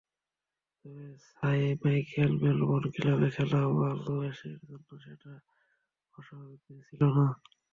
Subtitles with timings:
[0.75, 5.31] তবে Michael Melbourne ক্লাবে খেলা ওয়ালশের জন্য সেটা
[6.17, 7.25] অস্বাভাবিক কিছু ছিল না।